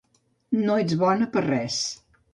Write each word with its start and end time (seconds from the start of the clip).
-No 0.61 0.79
ets 0.85 0.97
bona 1.05 1.29
per 1.37 1.45
a 1.45 1.47
res… 1.51 1.77